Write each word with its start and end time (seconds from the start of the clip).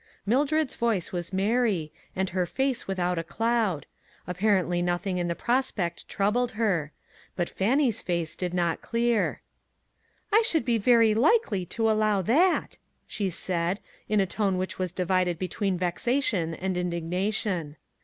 Mildred's 0.25 0.73
voice 0.73 1.11
was 1.11 1.31
merry, 1.31 1.93
and 2.15 2.31
her 2.31 2.47
face 2.47 2.87
without 2.87 3.19
a 3.19 3.23
cloud; 3.23 3.85
apparently 4.25 4.81
nothing 4.81 5.19
in 5.19 5.27
the 5.27 5.35
prospect 5.35 6.07
troubled 6.09 6.53
her. 6.53 6.91
But 7.35 7.49
Fannie's 7.51 8.01
face 8.01 8.35
did 8.35 8.51
not 8.51 8.81
clear." 8.81 9.41
I 10.33 10.41
should 10.41 10.65
be 10.65 10.79
very 10.79 11.13
likely 11.13 11.67
to 11.67 11.87
allow 11.87 12.23
that!" 12.23 12.79
she 13.15 13.29
said, 13.29 13.79
in 14.09 14.19
a 14.19 14.25
tone 14.25 14.57
which 14.57 14.79
was 14.79 14.91
divided 14.91 15.37
be 15.37 15.47
tween 15.47 15.77
vexation 15.77 16.55
and 16.55 16.79
indignation. 16.79 17.75